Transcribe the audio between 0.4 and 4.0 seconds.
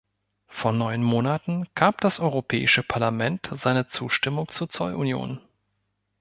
Vor neun Monaten gab das Europäische Parlament seine